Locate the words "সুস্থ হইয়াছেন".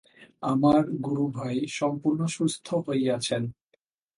2.27-3.43